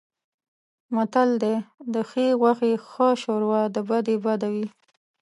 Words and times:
متل 0.95 1.29
دی: 1.43 1.55
د 1.93 1.95
ښې 2.09 2.27
غوښې 2.41 2.71
ښه 2.91 3.07
شوروا 3.21 3.61
د 3.75 3.77
بدې 3.89 4.15
بده 4.25 4.47
وي. 4.53 4.67